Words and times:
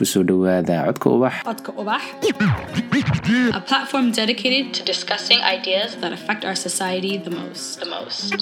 ku 0.00 0.06
soo 0.08 0.22
dhowaada 0.28 0.76
codka 0.88 1.08
ubax 1.16 1.34
Codka 1.48 1.72
Ubax, 1.80 2.02
a 3.58 3.60
platform 3.70 4.06
dedicated 4.20 4.72
to 4.76 4.82
discussing 4.92 5.40
ideas 5.56 5.96
that 6.02 6.12
affect 6.18 6.42
our 6.48 6.54
society 6.68 7.12
the 7.26 7.32
most. 7.40 7.80
The 7.84 7.88
most. 7.96 8.32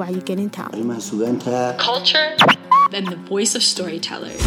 wacyigelinta 0.00 0.60
arrimaha 0.70 1.00
sugaanta 1.08 1.56
Culture 1.88 2.28
and 2.96 3.04
the 3.14 3.18
voice 3.32 3.52
of 3.58 3.62
storytellers. 3.72 4.44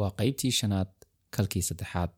waa 0.00 0.10
qaybtii 0.20 0.52
shanaad 0.60 0.88
kalkii 1.36 1.62
saddexaad 1.70 2.10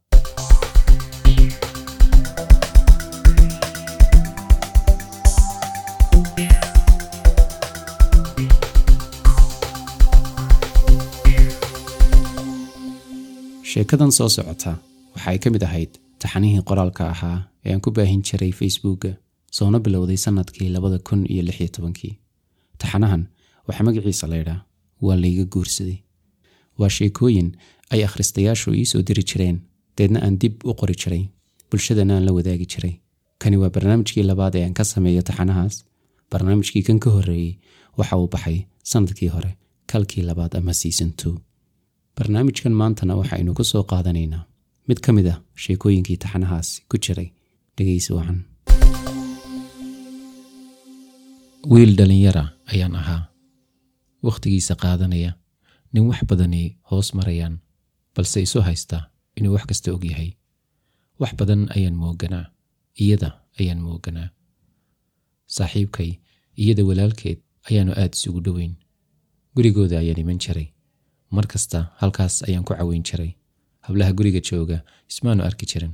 sheekadan 13.74 14.12
soo 14.16 14.28
socota 14.28 14.72
waxa 15.14 15.30
ay 15.30 15.38
ka 15.42 15.48
mid 15.54 15.62
ahayd 15.68 15.92
taxanihii 16.22 16.62
qoraalka 16.68 17.02
ahaa 17.14 17.38
ee 17.66 17.72
aan 17.74 17.80
ku 17.84 17.90
baahin 17.96 18.22
jiray 18.28 18.52
facebooka 18.60 19.10
soona 19.56 19.78
bilowday 19.84 20.18
sannadkii 20.24 20.68
labada 20.74 20.98
kun 21.08 21.20
iyo 21.32 21.42
lix 21.48 21.56
iyo 21.60 21.68
tobankii. 21.76 22.14
Taxanahan 22.80 23.22
waxaa 23.66 23.86
magaciisa 23.88 24.26
laydhaa 24.32 24.60
waa 25.06 25.16
layga 25.22 25.44
guursaday. 25.54 25.98
Waa 26.78 26.90
sheekooyin 26.96 27.48
ay 27.92 28.00
akhristayaashu 28.06 28.68
ii 28.80 28.86
soo 28.92 29.02
diri 29.08 29.22
jireen 29.30 29.58
deedna 29.98 30.18
aan 30.26 30.36
dib 30.42 30.54
u 30.70 30.72
qori 30.80 30.94
jiray 31.02 31.24
bulshadana 31.70 32.12
aan 32.16 32.24
la 32.26 32.32
wadaagi 32.38 32.66
jiray. 32.72 32.94
Kani 33.40 33.56
waa 33.62 33.70
barnaamijkii 33.74 34.24
labaad 34.30 34.54
ee 34.58 34.64
aan 34.66 34.74
ka 34.78 34.84
sameeyo 34.92 35.22
taxanahaas. 35.28 35.74
Barnaamijkii 36.30 36.82
kan 36.86 36.98
ka 37.04 37.08
horreeyey 37.16 37.52
waxa 37.98 38.14
uu 38.20 38.28
baxay 38.34 38.58
sannadkii 38.90 39.30
hore 39.34 39.50
kalkii 39.90 40.22
labaad 40.28 40.52
ama 40.58 40.72
two 41.20 41.34
barnaamijkan 42.16 42.72
maantana 42.80 43.14
waxaynu 43.20 43.54
ku 43.54 43.64
soo 43.64 43.82
qaadanaynaa. 43.92 44.44
Mid 44.88 44.98
ka 45.04 45.12
mid 45.16 45.26
ah 45.32 45.38
sheekooyinkii 45.62 46.16
taxanahaas 46.22 46.68
ku 46.90 46.96
jiray 47.04 47.28
dhegaysi 47.76 48.12
wacan. 48.16 48.38
Wiil 51.70 51.92
dhallinyara 51.98 52.44
ayaan 52.72 52.94
ahaa. 53.00 53.22
Wakhtigiisa 54.26 54.74
qaadanaya 54.82 55.32
nin 55.92 56.04
wax 56.08 56.20
badani 56.28 56.76
hoos 56.90 57.08
marayaan 57.18 57.58
balse 58.14 58.42
isu 58.46 58.60
haysta 58.66 58.98
inuu 59.36 59.52
wax 59.54 59.64
kasta 59.70 59.92
og 59.94 60.04
yahay. 60.04 60.30
Wax 61.20 61.32
badan 61.38 61.62
ayaan 61.76 61.96
mooganaa 62.02 62.46
iyada 63.00 63.30
ayaan 63.60 63.80
mooganaa 63.86 64.28
saaxiibkay 65.56 66.10
iyada 66.62 66.82
walaalkeed 66.88 67.38
ayaanu 67.70 67.92
aad 67.96 68.12
isugu 68.16 68.40
dhoweyn. 68.46 68.74
Gurigooda 69.56 69.98
ayaan 69.98 70.20
iman 70.20 70.38
jiray 70.44 70.68
mar 71.36 71.46
kasta 71.52 71.78
halkaas 72.00 72.34
ayaan 72.48 72.64
ku 72.64 72.72
caweyn 72.74 73.02
jiray. 73.08 73.32
Hablaha 73.86 74.12
guriga 74.18 74.40
jooga 74.48 74.78
ismaanu 75.10 75.42
arki 75.48 75.66
jirin. 75.70 75.92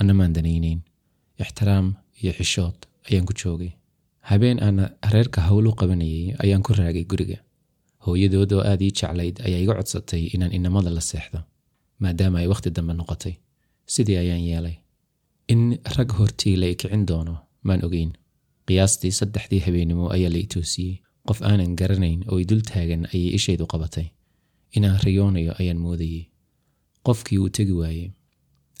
Annamaan 0.00 0.32
danaynayn. 0.36 0.80
Ixtiraam 1.42 1.86
iyo 2.22 2.32
xishood 2.38 2.78
ayaan 3.08 3.26
ku 3.28 3.32
joogay. 3.40 3.72
Habeen 4.28 4.58
aan 4.66 4.78
reerka 5.12 5.40
howl 5.48 5.66
u 5.70 5.72
qabanayay 5.80 6.34
ayaan 6.42 6.62
ku 6.66 6.72
raagay 6.78 7.04
guriga. 7.10 7.38
Hooyadood 8.04 8.52
oo 8.52 8.62
aad 8.70 8.80
ii 8.82 8.92
jeclayd 8.98 9.36
ayaa 9.46 9.60
iga 9.64 9.74
codsatay 9.78 10.22
inaan 10.34 10.52
inamada 10.56 10.90
la 10.90 11.00
seexdo 11.00 11.40
maadaama 12.02 12.38
ay 12.38 12.48
wakhti 12.52 12.70
dambe 12.76 12.92
noqotay. 12.94 13.34
Sidii 13.92 14.16
ayaan 14.22 14.44
yeelay. 14.48 14.76
In 15.52 15.78
rag 15.96 16.10
hortii 16.18 16.56
la 16.60 16.66
ikicin 16.74 17.06
doono 17.08 17.34
maan 17.66 17.84
ogeyn. 17.86 18.12
Qiyaastii 18.66 19.12
saddexdii 19.18 19.60
habeennimo 19.66 20.10
ayaa 20.16 20.30
la 20.34 20.38
itoosiyey 20.46 20.94
qof 21.28 21.38
aanan 21.42 21.76
garanayn 21.78 22.20
oo 22.30 22.38
i 22.42 22.44
dul 22.48 22.62
taagan 22.70 23.02
ayay 23.14 23.30
ishaydu 23.38 23.66
qabatay 23.72 24.06
inaan 24.76 24.98
riyoonayo 25.06 25.52
ayaan 25.60 25.80
moodayey 25.84 26.22
qofkii 27.06 27.38
uu 27.42 27.48
tegi 27.56 27.72
waayey. 27.80 28.08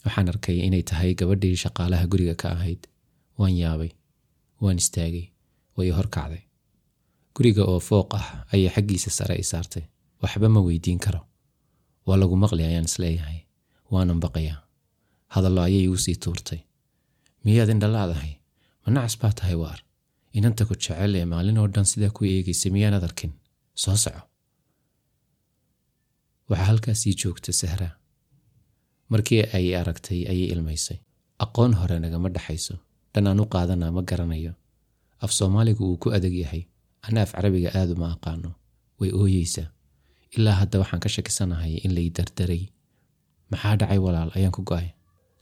Waxaan 0.04 0.28
arkay 0.32 0.56
inay 0.66 0.82
tahay 0.90 1.14
gabadhii 1.20 1.56
shaqaalaha 1.62 2.04
guriga 2.12 2.34
ka 2.42 2.48
ahayd. 2.56 2.82
Waan 3.38 3.54
yaabay 3.62 3.90
waan 4.62 4.78
istaagay 4.82 5.26
way 5.76 5.90
horkacday 5.98 6.42
guriga 7.36 7.62
oo 7.72 7.80
fooq 7.88 8.10
ah 8.18 8.26
ayay 8.52 8.70
xaggiisa 8.74 9.10
sare 9.18 9.34
i 9.42 9.44
saartay. 9.52 9.84
Waxba 10.22 10.48
ma 10.48 10.60
weydiin 10.66 10.98
karo. 11.04 11.20
Waa 12.06 12.16
lagu 12.20 12.36
maqli 12.42 12.62
ayaan 12.64 12.88
is 12.90 12.96
leeyahay 13.02 13.38
waanan 13.92 14.20
baqayaa 14.24 14.60
hadallo 15.34 15.60
ayay 15.68 15.82
igu 15.86 15.98
sii 16.04 16.16
tuurtay. 16.22 16.60
Miyaad 17.44 17.68
indhalaadahay 17.74 18.32
ma 18.84 18.88
nacas 18.94 19.14
baa 19.20 19.32
tahay 19.38 19.54
waar. 19.62 19.78
Inanta 20.36 20.64
ku 20.68 20.74
jecel 20.74 21.14
ee 21.20 21.24
maalin 21.32 21.58
oo 21.60 21.68
dhan 21.74 21.84
sidaa 21.90 22.10
ku 22.16 22.24
eegaysa 22.24 22.70
miyaanad 22.74 23.04
arkin? 23.08 23.32
Soo 23.82 23.96
soco 24.04 24.20
waxaa 26.50 26.64
halkaasii 26.70 27.14
joogta 27.20 27.52
sahra. 27.52 27.88
Markii 29.08 29.42
ay 29.56 29.76
aragtay 29.76 30.20
ayay 30.30 30.48
ilmaysay. 30.54 30.98
Aqoon 31.38 31.74
hore 31.74 31.98
nagama 32.00 32.28
dhexayso 32.34 32.74
dhan 33.14 33.26
aan 33.26 33.40
u 33.40 33.46
qaadanaa 33.54 33.92
ma 33.96 34.02
garanayo. 34.02 34.52
Af 35.22 35.30
soomaaligu 35.32 35.84
wuu 35.88 35.96
ku 36.02 36.10
adag 36.16 36.34
yahay. 36.42 36.62
Ana 37.06 37.22
af 37.22 37.32
carabiga 37.32 37.70
aad 37.78 37.90
uma 37.94 38.08
aqaano. 38.14 38.50
Way 39.00 39.10
ooyeysaa 39.12 39.68
ilaa 40.36 40.56
hadda 40.60 40.78
waxaan 40.82 41.00
ka 41.04 41.08
shakisanahay 41.08 41.74
in 41.84 41.94
lay 41.94 42.08
dardaray. 42.10 42.62
Maxaa 43.50 43.76
dhacay 43.80 43.98
walaal? 43.98 44.30
Ayaan 44.36 44.52
ku 44.56 44.62
go'ay. 44.62 44.88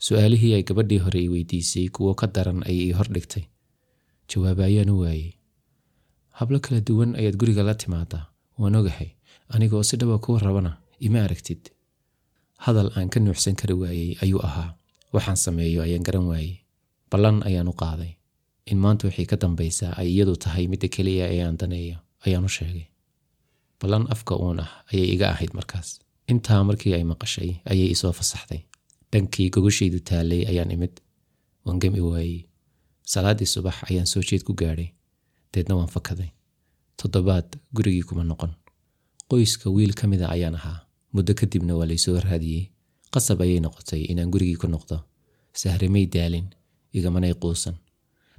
Su'aalihii 0.05 0.53
ay 0.57 0.63
gabadhii 0.67 0.99
hore 1.05 1.19
i 1.25 1.29
weydiisay 1.33 1.87
kuwo 1.89 2.13
ka 2.19 2.27
daran 2.27 2.61
ayay 2.69 2.89
ii 2.89 2.95
hor 2.97 3.07
dhigtay. 3.15 3.43
Jawaab 4.29 4.59
ayaan 4.59 4.89
u 4.93 4.99
waayey. 5.01 5.33
Hablo 6.37 6.59
kala 6.59 6.81
duwan 6.87 7.15
ayaad 7.15 7.35
guriga 7.39 7.63
la 7.63 7.73
timaadaa. 7.73 8.25
Waan 8.59 8.75
ogahay. 8.75 9.09
Anigoo 9.49 9.83
si 9.83 9.97
dhaba 9.97 10.17
kuwa 10.19 10.39
rabana 10.39 10.71
ima 10.99 11.19
aragtid? 11.23 11.71
Hadal 12.65 12.91
aan 12.95 13.09
ka 13.09 13.19
nuuxsan 13.19 13.55
kari 13.55 13.73
waayey 13.73 14.17
ayuu 14.23 14.39
ahaa. 14.47 14.75
Waxaan 15.13 15.37
sameeyo 15.37 15.81
ayaan 15.83 16.03
garan 16.03 16.27
waayey. 16.27 16.63
Ballan 17.11 17.43
ayaan 17.47 17.67
u 17.67 17.73
qaaday. 17.73 18.11
In 18.71 18.77
maanta 18.83 19.07
wixii 19.07 19.25
ka 19.29 19.35
dambaysa 19.37 19.93
ay 19.99 20.07
iyadu 20.13 20.35
tahay 20.35 20.67
midda 20.67 20.87
keliya 20.87 21.25
ee 21.33 21.41
aan 21.45 21.57
daneeyo 21.57 21.97
ayaan 22.25 22.45
u 22.45 22.49
sheegay. 22.49 22.87
Ballan 23.81 24.05
afka 24.13 24.35
uun 24.35 24.59
ah 24.59 24.71
ayay 24.93 25.07
iga 25.15 25.29
ahayd 25.33 25.53
markaas. 25.53 25.99
Intaa 26.31 26.63
markii 26.63 26.93
ay 26.97 27.03
maqashay 27.03 27.51
ayay 27.71 27.89
isoo 27.95 28.11
fasaxday. 28.19 28.61
Dhankii 29.11 29.49
gogashaydu 29.53 29.99
taallay 30.09 30.41
ayaan 30.51 30.71
imid. 30.75 30.93
Waan 31.65 31.79
gami 31.79 32.01
waayey. 32.01 32.45
Salaaddii 33.13 33.45
subax 33.53 33.75
ayaan 33.89 34.07
soo 34.07 34.21
jeed 34.27 34.43
ku 34.47 34.53
gaadhay. 34.53 34.89
Deedna 35.53 35.75
waan 35.77 35.91
fakaday. 35.95 36.31
Toddobaad 36.97 37.47
gurigii 37.75 38.03
kuma 38.09 38.23
noqon. 38.23 38.51
Qoyska 39.29 39.69
wiil 39.75 39.93
ka 39.93 40.07
mida 40.07 40.27
ayaan 40.35 40.55
ahaa 40.55 40.79
muddo 41.15 41.33
kadibna 41.39 41.73
waa 41.79 41.87
laysoo 41.89 42.19
raadiyey. 42.27 42.63
Qasab 43.13 43.39
ayay 43.45 43.59
noqotay 43.65 44.01
inaan 44.11 44.31
gurigii 44.33 44.59
ku 44.61 44.67
noqdo. 44.67 44.97
Sahrimay 45.61 46.05
daalin 46.15 46.47
igamanay 46.97 47.33
quusan. 47.41 47.75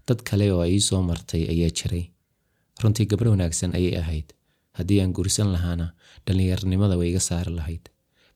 Dad 0.07 0.21
kale 0.29 0.47
oo 0.53 0.61
ay 0.67 0.73
ii 0.77 0.81
soo 0.89 1.03
martay 1.03 1.43
ayaa 1.53 1.71
jiray. 1.79 2.05
Runtii 2.83 3.07
gabar 3.11 3.29
wanaagsan 3.33 3.73
ayay 3.79 3.95
ahayd. 4.03 4.29
Haddii 4.79 5.01
aan 5.01 5.13
guursan 5.17 5.49
lahaana 5.55 5.87
dhallinyarnimada 6.27 6.97
way 7.01 7.09
iga 7.11 7.21
saari 7.29 7.53
lahayd. 7.59 7.85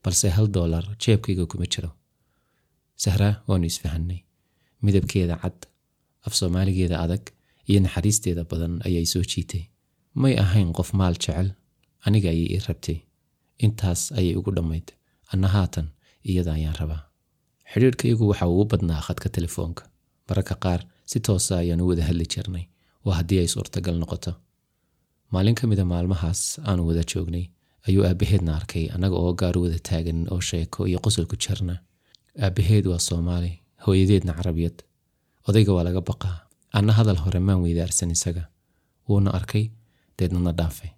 Balse 0.03 0.29
hal 0.35 0.47
doolar 0.55 0.85
jeebkayga 1.03 1.45
kuma 1.51 1.65
jiro. 1.73 1.91
Sahra 3.03 3.29
waannu 3.47 3.67
isfahanay 3.71 4.19
midabkeeda 4.85 5.35
cad 5.43 5.59
af 6.25 6.33
soomaaligeeda 6.39 6.97
adag 7.05 7.23
iyo 7.69 7.79
naxariisteeda 7.85 8.43
badan 8.51 8.73
ayaa 8.87 9.05
soo 9.05 9.21
jiitay. 9.31 9.63
May 10.21 10.33
ahayn 10.43 10.73
qof 10.77 10.89
maal 10.99 11.13
jecel 11.23 11.53
aniga 12.05 12.29
ayay 12.33 12.47
ii 12.55 12.61
rabtay 12.67 12.97
intaas 13.65 14.01
ayay 14.17 14.35
ugu 14.39 14.51
dhammayd. 14.57 14.87
Anna 15.33 15.47
haatan 15.55 15.87
iyada 16.29 16.51
ayaan 16.57 16.75
rabaa. 16.81 17.01
Xidhiirhkaygu 17.71 18.23
waxa 18.31 18.45
ugu 18.51 18.65
badnaa 18.71 19.01
khadka 19.07 19.29
telefoonka. 19.35 19.83
Mararka 20.27 20.55
qaar 20.63 20.81
si 21.09 21.19
toosa 21.25 21.53
ayaan 21.61 21.81
u 21.81 21.87
wada 21.89 22.03
hadli 22.09 22.25
jirnay. 22.33 22.65
Waa 23.05 23.15
haddii 23.19 23.39
ay 23.43 23.47
suurtagal 23.53 23.95
noqoto. 24.01 24.31
Maalin 25.31 25.55
ka 25.59 25.67
mida 25.67 25.85
maalmahaas 25.91 26.41
aanu 26.69 26.81
wada 26.89 27.03
joognay 27.11 27.45
ayuu 27.87 28.03
aabbaheedna 28.07 28.51
arkay 28.59 28.85
annaga 28.95 29.15
oo 29.23 29.33
gaar 29.41 29.55
wada 29.63 29.79
taagan 29.89 30.19
oo 30.33 30.39
sheeko 30.49 30.87
iyo 30.89 30.99
qosol 31.05 31.25
ku 31.31 31.35
jirna. 31.43 31.75
Aabbaheed 32.45 32.85
waa 32.91 32.99
soomaali 33.07 33.51
hooyadeedna 33.85 34.33
carabiyad 34.37 34.77
odayga 35.47 35.71
waa 35.75 35.83
laga 35.87 36.01
baqaa. 36.09 36.37
Anna 36.77 36.93
hadal 36.97 37.19
hore 37.23 37.39
maan 37.39 37.61
weydaarsan 37.63 38.11
isaga. 38.15 38.43
Wuuna 39.07 39.29
arkay 39.37 39.65
deednana 40.19 40.51
dhaafay 40.59 40.91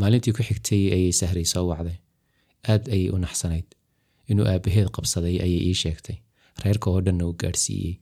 maalintii 0.00 0.32
ku 0.36 0.42
xigtay 0.48 0.82
ayay 0.96 1.12
sahray 1.20 1.44
soo 1.52 1.64
wacday. 1.70 1.98
Aad 2.72 2.82
ayay 2.94 3.08
u 3.14 3.18
naxsanayd. 3.24 3.68
Inuu 4.30 4.46
aabbaheed 4.52 4.88
qabsaday 4.96 5.36
ayay 5.44 5.60
ii 5.70 5.76
sheegtay. 5.82 6.16
Reerka 6.64 6.86
oo 6.90 7.00
dhanna 7.06 7.24
u 7.30 7.32
gaadhsiiyey. 7.42 7.94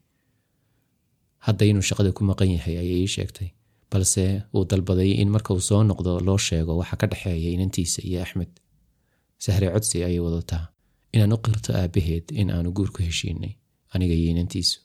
Hadda 1.47 1.65
inuu 1.71 1.85
shaqada 1.89 2.11
ku 2.17 2.23
maqan 2.31 2.51
yahay 2.57 2.77
ayay 2.83 3.01
ii 3.05 3.13
sheegtay. 3.17 3.49
Balse 3.91 4.25
uu 4.55 4.65
dalbaday 4.71 5.11
in 5.23 5.29
marka 5.35 5.55
uu 5.55 5.61
soo 5.69 5.83
noqdo 5.91 6.13
loo 6.27 6.39
sheego 6.49 6.73
waxa 6.81 6.97
ka 7.01 7.07
dhexeeya 7.11 7.51
inantiisa 7.57 8.01
iyo 8.09 8.19
axmed. 8.25 8.51
Sahre 9.45 9.67
codsi 9.75 10.05
ayay 10.07 10.21
wadataa. 10.27 10.65
Inaan 11.15 11.33
u 11.37 11.39
qirto 11.45 11.71
aabbaheed 11.81 12.27
in 12.41 12.51
aanu 12.55 12.71
guur 12.77 12.91
ku 12.95 13.01
heshiinay 13.07 13.55
aniga 13.95 14.15
iyo 14.21 14.29
inantiisu. 14.35 14.79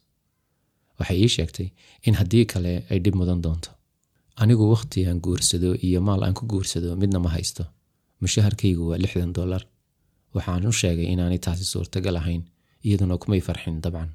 Waxay 1.00 1.18
ii 1.26 1.32
sheegtay 1.36 1.68
in 2.08 2.14
haddii 2.20 2.46
kale 2.52 2.74
ay 2.92 3.00
dhib 3.04 3.16
mudan 3.20 3.42
doonto 3.46 3.72
anigu 4.42 4.66
wakhti 4.74 5.06
aan 5.08 5.20
guursado 5.26 5.76
iyo 5.88 6.02
maal 6.02 6.24
aan 6.24 6.34
ku 6.34 6.46
guursado 6.46 6.96
midna 7.02 7.20
ma 7.20 7.30
haysto. 7.36 7.64
Mushaharkaygu 8.22 8.84
waa 8.90 8.98
lixdan 9.04 9.34
dollar. 9.34 9.64
Waxaan 10.36 10.66
u 10.68 10.72
sheegay 10.72 11.08
inaanay 11.14 11.40
taasi 11.46 11.66
suurtagal 11.66 12.16
ahayn 12.22 12.44
iyaduna 12.86 13.18
kumay 13.18 13.42
farxin 13.48 13.82
dabcan. 13.84 14.10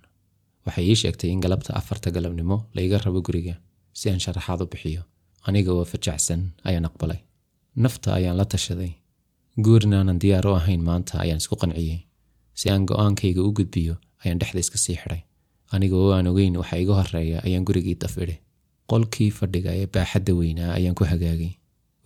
Waxay 0.66 0.84
ii 0.90 0.96
sheegtay 1.02 1.30
in 1.30 1.40
galabta 1.40 1.74
afarta 1.78 2.10
galabnimo 2.10 2.56
laiga 2.74 2.98
rabo 3.04 3.20
guriga 3.26 3.54
si 3.98 4.10
aan 4.10 4.20
sharaxaad 4.24 4.60
u 4.62 4.66
bixiyo. 4.72 5.02
Aniga 5.46 5.72
oo 5.72 5.84
fajacsan 5.84 6.42
ayaan 6.68 6.84
aqbalay. 6.90 7.20
Nafta 7.76 8.14
ayaan 8.18 8.36
la 8.36 8.44
tashaday. 8.44 8.92
Guurinaanan 9.64 10.18
diyaar 10.22 10.46
u 10.46 10.52
ahayn 10.60 10.82
maanta 10.88 11.18
ayaan 11.24 11.38
isku 11.42 11.56
qanciyey 11.62 12.00
si 12.58 12.70
aan 12.70 12.86
go'aankayga 12.90 13.42
u 13.48 13.52
gudbiyo 13.58 13.94
ayaan 14.24 14.38
dhexda 14.40 14.60
iska 14.60 14.78
sii 14.84 14.96
xidhay. 15.02 15.22
Aniga 15.74 15.96
oo 15.96 16.10
aan 16.16 16.26
ogeyn 16.30 16.56
waxa 16.60 16.76
iga 16.82 16.94
horreeya 16.98 17.38
ayaan 17.46 17.64
gurigii 17.68 17.94
daf 18.02 18.14
idhi 18.18 18.36
qolkii 18.90 19.30
fadhiga 19.38 19.70
ee 19.80 19.86
baaxadda 19.94 20.32
weynaa 20.40 20.70
ayaan 20.78 20.94
ku 20.98 21.04
hagaagay. 21.12 21.52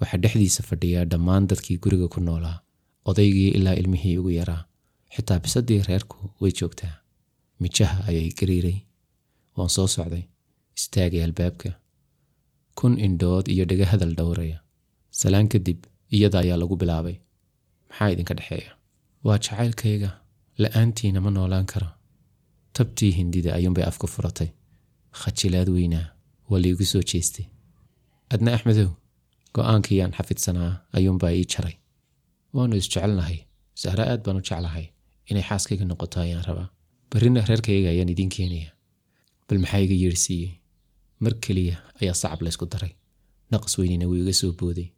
Waxaa 0.00 0.20
dhexdiisa 0.24 0.62
fadhiyaa 0.70 1.04
dhammaan 1.12 1.46
dadkii 1.50 1.78
guriga 1.84 2.08
ku 2.14 2.20
noolaa 2.28 2.56
odaygii 3.10 3.50
ilaa 3.58 3.74
ilmihii 3.80 4.16
ugu 4.20 4.30
yaraa. 4.40 4.62
Xitaa 5.14 5.38
bisadii 5.44 5.80
reerku 5.88 6.16
way 6.40 6.52
joogtaa. 6.60 6.94
Mijaha 7.60 8.04
ayay 8.08 8.28
gariiray. 8.38 8.78
Waan 9.56 9.68
soo 9.76 9.86
socday 9.94 10.22
istaagay 10.78 11.22
albaabka. 11.24 11.70
Kun 12.78 12.94
indhood 13.06 13.46
iyo 13.54 13.64
dhega 13.70 13.86
hadal 13.92 14.14
dhowraya. 14.18 14.58
Salaan 15.10 15.48
kadib 15.52 15.78
iyada 16.16 16.38
ayaa 16.44 16.56
lagu 16.62 16.76
bilaabay. 16.76 17.16
Maxaa 17.88 18.10
idinka 18.14 18.34
dhexeeya? 18.38 18.72
Waa 19.24 19.38
jacaylkayga. 19.44 20.10
La'aantiina 20.62 21.20
ma 21.24 21.30
noolaan 21.30 21.66
karo. 21.72 21.88
Tabtii 22.76 23.10
hindida 23.18 23.54
ayuunbay 23.58 23.84
afku 23.90 24.06
furatay. 24.14 24.48
Khajilaad 25.20 25.68
weynaa 25.76 26.06
waa 26.52 26.60
liigu 26.64 26.84
soo 26.92 27.02
jeestay. 27.10 27.44
Adna 28.34 28.50
axmedow 28.56 28.90
go'aankiyaan 29.54 30.12
xafidsanaa 30.18 30.72
ayuunbaa 30.96 31.32
ii 31.38 31.44
jaray. 31.52 31.74
Waannu 32.54 32.76
isjecelnahay 32.80 33.38
sahre 33.82 34.04
aad 34.12 34.20
baan 34.24 34.36
u 34.40 34.42
jeclahay 34.48 34.86
inay 35.30 35.44
xaaskayga 35.48 35.84
noqoto 35.90 36.16
ayaan 36.24 36.44
rabaa. 36.48 36.68
Barrina 37.10 37.40
reerkayga 37.48 37.88
ayaan 37.94 38.12
idiin 38.14 38.30
keenaya 38.36 38.70
bal 39.48 39.58
maxaa 39.62 39.80
iga 39.86 39.96
yeedhsiiyey 40.02 40.50
mar 41.24 41.34
keliya 41.44 41.76
ayaa 42.00 42.14
sacab 42.22 42.40
laysku 42.44 42.66
daray. 42.72 42.92
Naqas 43.52 43.74
weynina 43.78 44.06
wuu 44.10 44.18
iga 44.22 44.32
soo 44.40 44.52
booday. 44.60 44.88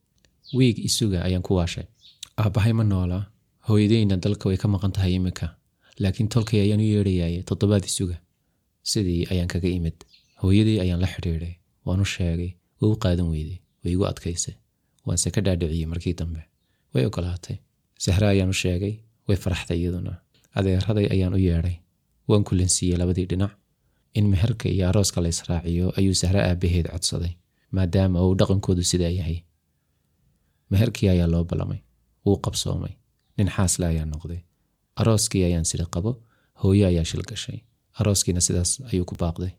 Wiig 0.56 0.77
isuga 0.89 1.19
ayaan 1.27 1.43
ku 1.47 1.53
waashay. 1.59 1.87
Aabbahay 2.43 2.73
ma 2.79 2.85
noolaa 2.85 3.25
hooyadayna 3.69 4.17
dalka 4.25 4.45
way 4.49 4.56
ka 4.62 4.69
maqan 4.75 4.93
tahay 4.97 5.12
iminka. 5.19 5.47
Laakiin 6.03 6.29
tolkay 6.35 6.61
ayaan 6.65 6.81
u 6.85 6.87
yeedhayaye 6.95 7.41
toddobaad 7.49 7.85
isuga 7.91 8.17
sidii 8.91 9.23
ayaan 9.33 9.49
kaga 9.53 9.69
imid 9.79 9.97
hooyadii 10.42 10.78
ayaan 10.84 11.00
la 11.04 11.08
xidhiidhay 11.14 11.54
waan 11.86 12.00
u 12.00 12.04
sheegay 12.14 12.50
way 12.81 12.90
u 12.92 12.96
qaadan 13.04 13.28
weyday 13.32 13.58
way 13.84 13.92
igu 13.94 14.04
adkaysay 14.12 14.54
waanse 15.06 15.28
ka 15.34 15.40
dhaadhiciyey 15.46 15.86
markii 15.92 16.14
dambe. 16.20 16.42
Way 16.94 17.04
ogolaatay 17.08 17.56
sahre 18.04 18.26
ayaan 18.34 18.50
u 18.54 18.56
sheegay 18.62 18.94
way 19.28 19.36
faraxday 19.44 19.78
iyaduna. 19.82 20.12
Adeeraday 20.58 21.06
ayaan 21.14 21.34
u 21.34 21.38
yeedhay 21.46 21.76
waan 22.28 22.44
kulansiiyey 22.48 22.96
labadii 22.98 23.26
dhinac. 23.31 23.52
In 24.19 24.26
meherka 24.32 24.69
iyo 24.69 24.88
arooska 24.88 25.20
la 25.22 25.28
israaciyo 25.34 25.92
ayuu 25.98 26.14
sahre 26.14 26.40
aabbaheed 26.48 26.86
codsaday 26.92 27.32
maadaama 27.76 28.19
uu 28.26 28.34
dhaqankoodu 28.40 28.82
sidaa 28.90 29.12
yahay. 29.19 29.38
Meherkii 30.70 31.08
ayaa 31.08 31.26
loo 31.32 31.44
ballamay 31.44 31.78
wuu 32.26 32.36
qabsoomay 32.44 32.92
nin 33.38 33.48
xaasle 33.56 33.86
ayaa 33.86 34.06
noqday. 34.12 34.40
Arooskii 35.00 35.44
ayaan 35.48 35.64
sida 35.70 35.86
qabo 35.94 36.10
hooyo 36.62 36.86
ayaa 36.86 37.04
shil 37.10 37.22
gashay 37.31 37.58
arooskiina 38.00 38.40
sidaas 38.46 38.70
ayuu 38.92 39.04
ku 39.10 39.14
baaqday 39.22 39.52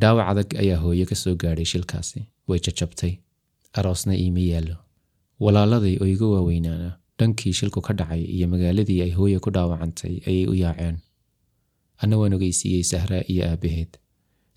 dhaawac 0.00 0.26
adag 0.32 0.48
ayaa 0.62 0.78
hooyo 0.84 1.04
ka 1.10 1.14
soo 1.22 1.34
gaadhay 1.42 1.64
shilkaasi. 1.72 2.20
Way 2.48 2.58
jajabtay 2.66 3.12
aroosna 3.78 4.14
iima 4.22 4.40
yaallo. 4.50 4.76
Walaaladay 5.44 5.94
oo 6.02 6.06
iga 6.14 6.26
waaweynaana 6.34 6.90
dhankii 7.18 7.52
shilku 7.58 7.80
ka 7.86 7.92
dhacay 7.98 8.22
iyo 8.36 8.46
magaaladii 8.52 9.00
ay 9.06 9.12
hooya 9.18 9.38
ku 9.44 9.50
dhaawacantay 9.56 10.14
ayay 10.28 10.46
u 10.52 10.54
yaaceen. 10.62 10.96
Anna 12.02 12.16
waan 12.20 12.34
ogeysiiyey 12.36 12.82
sahra 12.92 13.18
iyo 13.32 13.42
aabbaheed 13.50 13.92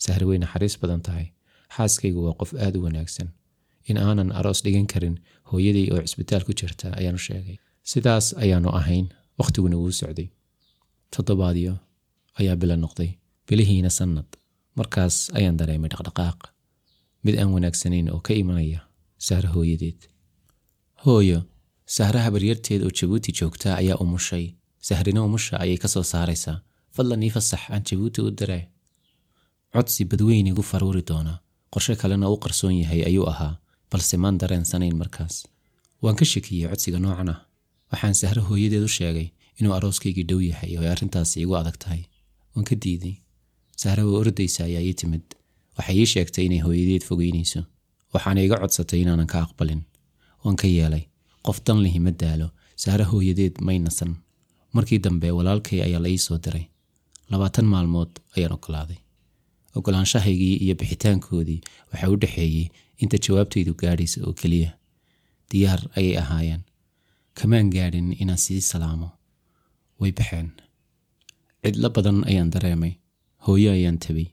sahre 0.05 0.25
way 0.29 0.37
naxariis 0.43 0.75
badan 0.81 1.01
tahay. 1.07 1.27
Xaaskaygu 1.75 2.19
waa 2.25 2.35
qof 2.41 2.51
aad 2.63 2.75
u 2.77 2.83
wanaagsan. 2.85 3.29
In 3.89 3.97
aanan 3.97 4.31
aroos 4.39 4.59
dhigan 4.65 4.87
karin 4.93 5.15
hooyadii 5.51 5.87
oo 5.93 6.01
cisbitaal 6.07 6.43
ku 6.47 6.53
jirta 6.59 6.87
ayaanu 6.99 7.17
sheegay. 7.27 7.57
Sidaas 7.91 8.25
ayaanu 8.43 8.69
ahayn. 8.79 9.07
Wakhtiguna 9.39 9.77
wuu 9.81 9.91
socday. 10.01 10.27
Toddobaadyo 11.15 11.73
ayaa 12.39 12.55
bilo 12.61 12.75
noqday. 12.75 13.09
Bilihiina 13.47 13.89
sannad 13.89 14.29
markaas 14.77 15.15
ayaan 15.37 15.57
dareemay 15.59 15.89
dhaqdhaqaaq. 15.93 16.39
Mid 17.23 17.35
aan 17.39 17.51
wanaagsanayn 17.55 18.07
oo 18.13 18.19
ka 18.27 18.33
imanaya 18.33 18.79
sahre 19.17 19.49
hooyadeed. 19.55 19.99
Hooyo 21.05 21.39
sahre 21.85 22.19
habaryarteed 22.25 22.81
oo 22.83 22.91
jabuuti 22.99 23.31
joogta 23.39 23.75
ayaa 23.81 23.97
umushay 24.03 24.45
sahrina 24.87 25.23
umusha 25.27 25.59
ayay 25.63 25.77
ka 25.77 25.87
soo 25.87 26.03
saaraysaa. 26.03 26.61
Fadlan 26.95 27.23
ii 27.23 27.29
fasax 27.35 27.61
aan 27.69 27.83
jabuuti 27.89 28.21
u 28.21 28.31
diree 28.39 28.63
codsi 29.73 30.05
badweyn 30.05 30.47
igu 30.51 30.63
faruuri 30.71 31.01
doona. 31.09 31.33
Qorshe 31.73 31.95
kalena 32.01 32.29
u 32.29 32.37
qarsoon 32.43 32.75
yahay 32.81 33.01
ayuu 33.09 33.27
ahaa. 33.31 33.59
Balse 33.91 34.17
maan 34.17 34.37
dareensanayn 34.41 34.95
markaas. 35.01 35.35
Waan 36.01 36.15
ka 36.15 36.25
shakiyey 36.25 36.69
codsiga 36.71 36.99
noocan 36.99 37.29
ah 37.33 37.39
waxaan 37.91 38.13
sahre 38.21 38.41
hooyadeed 38.47 38.83
u 38.83 38.87
sheegay 38.97 39.27
inuu 39.59 39.73
arooskaygii 39.77 40.23
dhow 40.29 40.39
yahay 40.49 40.77
oo 40.77 40.81
ay 40.83 40.89
arrintaasi 40.93 41.41
igu 41.43 41.53
adag 41.61 41.77
tahay. 41.83 42.01
Waan 42.55 42.65
ka 42.69 42.75
diiday 42.83 43.15
sahre 43.81 44.03
oo 44.03 44.17
ordaysa 44.21 44.61
ayaa 44.69 44.83
ii 44.89 44.93
timid. 44.99 45.25
Waxay 45.77 45.97
ii 46.01 46.05
sheegtay 46.13 46.45
inay 46.45 46.61
hooyadeed 46.65 47.03
fogeynayso. 47.09 47.61
Waxaana 48.13 48.41
iga 48.45 48.57
codsatay 48.61 48.99
inaanan 49.03 49.27
ka 49.31 49.37
aqbalin. 49.45 49.81
Waan 50.43 50.55
ka 50.61 50.67
yeelay. 50.67 51.03
Qof 51.45 51.57
dan 51.65 51.79
lihi 51.83 51.99
ma 51.99 52.11
daalo. 52.21 52.47
Sahre 52.83 53.03
hooyadeed 53.11 53.55
may 53.67 53.79
nasan. 53.79 54.11
Markii 54.75 54.99
dambe 55.05 55.31
walaalkay 55.37 55.79
ayaa 55.87 56.01
la 56.03 56.09
ii 56.09 56.17
soo 56.25 56.37
diray. 56.45 56.65
Labaatan 57.31 57.65
maalmood 57.73 58.11
ayaan 58.37 58.53
ogolaaday. 58.57 58.99
Ogolaanshahaygii 59.75 60.55
iyo 60.65 60.75
bixitaankoodii 60.75 61.61
waxaa 61.91 62.09
u 62.13 62.17
dhexeeyey 62.21 62.67
inta 63.01 63.17
jawaabtaydu 63.25 63.73
gaadhaysa 63.81 64.21
oo 64.27 64.33
keliya. 64.33 64.71
Diyaar 65.51 65.81
ayay 65.97 66.17
ahaayeen. 66.21 66.61
Kamaan 67.37 67.69
gaadhin 67.69 68.15
inaan 68.21 68.37
sii 68.37 68.61
salaamo. 68.61 69.09
Way 70.01 70.11
baxeen. 70.11 70.49
Cidlo 71.63 71.89
badan 71.89 72.23
ayaan 72.29 72.49
dareemay 72.53 72.93
hooyo 73.45 73.69
ayaan 73.77 73.97
tabay 74.03 74.27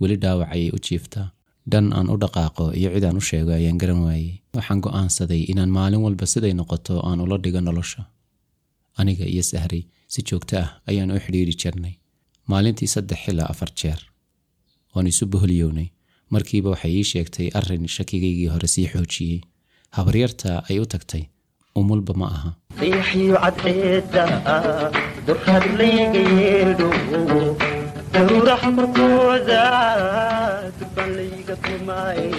weli 0.00 0.16
dhaawac 0.22 0.48
ayay 0.54 0.70
u 0.76 0.78
jiiftaa 0.86 1.26
dhan 1.72 1.86
aan 1.98 2.08
u 2.14 2.16
dhaqaaqo 2.22 2.64
iyo 2.78 2.88
cid 2.94 3.04
aan 3.08 3.16
u 3.20 3.22
sheego 3.28 3.52
ayaan 3.58 3.78
garan 3.82 4.00
waayey. 4.06 4.32
Waxaan 4.56 4.80
go'aansaday 4.84 5.42
inaan 5.52 5.70
maalin 5.76 6.02
walba 6.04 6.26
siday 6.32 6.52
noqoto 6.58 6.94
aan 7.08 7.20
ula 7.24 7.36
dhigo 7.44 7.60
nolosha. 7.60 8.02
Aniga 9.00 9.24
iyo 9.32 9.42
sahray 9.50 9.82
si 10.12 10.20
joogto 10.28 10.54
ah 10.62 10.68
ayaan 10.90 11.10
u 11.14 11.18
xidhiiri 11.24 11.54
jirnay 11.60 11.94
maalintii 12.50 12.88
saddex 12.94 13.20
ilaa 13.30 13.48
afar 13.52 13.70
jeer 13.80 14.00
waan 14.94 15.06
isu 15.12 15.24
boholyownay 15.32 15.88
markiiba 16.34 16.68
waxay 16.74 16.92
ii 17.00 17.04
sheegtay 17.12 17.48
arrin 17.58 17.84
shakigaygii 17.96 18.48
hore 18.54 18.68
sii 18.74 18.88
xoojiyey. 18.92 19.40
Habaryarta 19.96 20.50
ay 20.70 20.78
u 20.82 20.86
tagtay 20.92 21.24
umulba 21.80 22.12
ma 22.20 22.26
aha. 22.36 22.50
Riixyo 22.80 23.36
cadceeda 23.42 24.24
layga 25.78 26.22
yeedho 26.38 26.88
daruuraha 28.12 28.68
korkooda 28.76 29.62
durban 30.78 31.08
layga 31.16 31.54
tumaaye. 31.64 32.32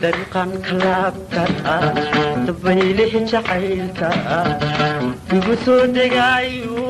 Dariiqan 0.00 0.50
kalaabkada 0.66 1.76
dabaylih 2.48 3.12
jacaylka 3.32 4.10
igu 5.36 5.54
soo 5.64 5.84
degaayo 5.96 6.88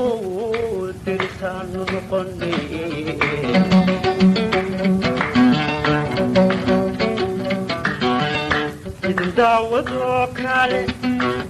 dirisaanu 1.05 1.81
noqone 1.93 2.53
idin 9.11 9.31
daawadoo 9.37 10.27
kale 10.39 10.81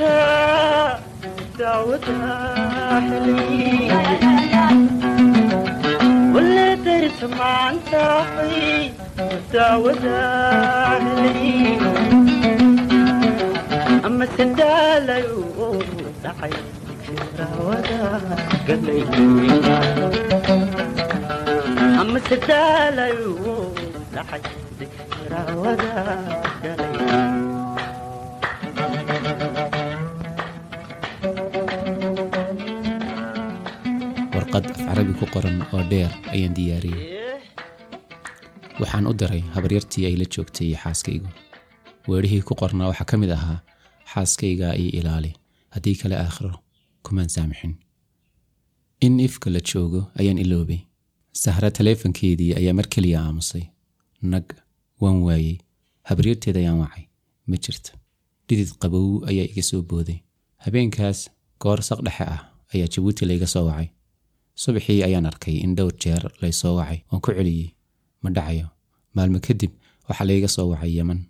دعوتها 0.00 1.00
دعوتها 1.58 3.00
حلمي 3.00 3.90
ولا 6.34 6.74
تسمع 6.74 7.44
عن 7.44 7.76
صاحي 7.92 8.92
دعوتها 9.52 10.98
حلمي 10.98 11.78
أما 14.06 14.26
سندالة 14.38 15.16
يوم 15.16 15.82
صحي 16.24 16.50
دعوتها 17.38 18.20
قلبي 18.68 19.04
أما 22.00 22.20
سندالة 22.30 23.06
يوم 23.06 23.74
صحي 24.16 24.40
دعوتها 25.30 26.42
قلبي 26.64 27.53
carabi 34.94 35.14
ku 35.18 35.26
qoran 35.34 35.56
oo 35.74 35.82
dheer 35.90 36.10
ayaan 36.34 36.54
diyaariyey. 36.54 37.40
Waxaan 38.80 39.06
u 39.10 39.12
diray 39.20 39.42
habaryartii 39.54 40.06
ay 40.08 40.14
la 40.20 40.26
joogtay 40.34 40.70
xaaskaygu. 40.82 41.28
Weedhihii 42.08 42.42
ku 42.48 42.54
qornaa 42.60 42.88
waxaa 42.90 43.08
ka 43.10 43.16
mid 43.22 43.30
ahaa 43.36 43.58
xaaskayga 44.12 44.68
io 44.82 44.90
ilaali 44.98 45.32
haddii 45.74 45.96
kale 46.00 46.16
aakhiro 46.18 46.52
kumaan 47.04 47.28
saamixin. 47.34 47.74
In 49.06 49.18
ifka 49.26 49.50
la 49.50 49.60
joogo 49.70 50.00
ayaan 50.20 50.38
iloobay. 50.44 50.80
Sahra 51.42 51.70
taleefankeedii 51.76 52.54
ayaa 52.60 52.74
mar 52.78 52.86
keliya 52.94 53.18
aamusay. 53.22 53.64
Nag 54.32 54.46
waan 55.02 55.18
waayey. 55.26 55.58
Habaryarteed 56.08 56.56
ayaan 56.62 56.78
wacay. 56.82 57.04
Ma 57.48 57.56
jirto 57.64 57.90
dhidid 58.48 58.70
qabow 58.82 59.08
ayaa 59.30 59.46
iga 59.50 59.62
soo 59.70 59.82
booday. 59.82 60.18
Habeenkaas 60.64 61.18
goor 61.60 61.82
saq 61.88 62.00
dhexe 62.06 62.24
ah 62.34 62.40
ayaa 62.74 62.88
jabuuti 62.94 63.26
layga 63.26 63.46
soo 63.54 63.66
wacay 63.70 63.88
subaxii 64.62 65.02
ayaan 65.06 65.26
arkay 65.30 65.56
in 65.64 65.74
dhowr 65.76 65.94
jeer 66.02 66.22
laysoo 66.42 66.74
wacay 66.78 66.98
waan 67.10 67.20
ku 67.24 67.30
celiyey 67.38 67.74
ma 68.22 68.30
dhacayo. 68.36 68.66
Maalmo 69.14 69.38
kadib 69.46 69.72
waxaa 70.08 70.26
layga 70.30 70.48
soo 70.48 70.68
wacay 70.72 70.92
yeman 70.98 71.20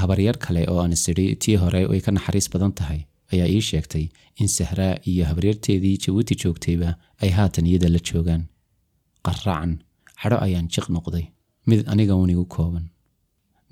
habaryar 0.00 0.36
kale 0.44 0.62
oo 0.70 0.78
aan 0.82 0.92
isidhi 0.96 1.36
tii 1.42 1.56
hore 1.62 1.80
way 1.90 2.00
ka 2.04 2.10
naxariis 2.12 2.48
badan 2.52 2.72
tahay 2.78 3.00
ayaa 3.32 3.48
ii 3.56 3.60
sheegtay 3.68 4.04
in 4.40 4.48
sahraa 4.56 4.94
iyo 5.10 5.24
habaryarteedii 5.30 5.96
jabuuti 6.04 6.34
joogtayba 6.42 6.90
ay 7.22 7.30
haatan 7.36 7.66
iyada 7.66 7.88
la 7.94 8.00
joogaan. 8.08 8.42
Qarraacan 9.26 9.72
cadho 10.20 10.38
ayaan 10.46 10.68
jiq 10.74 10.86
noqday. 10.94 11.24
Mid 11.68 11.80
aniga 11.92 12.14
unigu 12.16 12.44
kooban. 12.54 12.90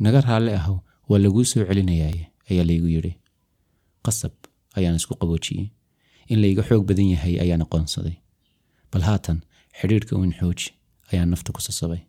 Naga 0.05 0.21
raalli 0.27 0.53
ahow 0.61 0.79
waa 1.09 1.19
laguu 1.25 1.45
soo 1.45 1.65
celinayaaye 1.69 2.25
ayaa 2.51 2.65
laygu 2.71 2.89
yidhi. 2.95 3.13
Qasab 4.05 4.33
ayaan 4.79 4.97
isku 5.01 5.15
qaboojiyey 5.21 5.67
in 6.33 6.39
layga 6.43 6.63
xoog 6.69 6.85
badan 6.89 7.09
yahay 7.15 7.35
ayaan 7.45 7.63
aqoonsaday 7.67 8.17
bal 8.93 9.03
haatan 9.09 9.39
xidhiidhka 9.81 10.13
uun 10.19 10.33
xooji 10.41 10.67
ayaan 11.13 11.31
nafta 11.33 11.51
ku 11.57 11.61
sasabay 11.69 12.01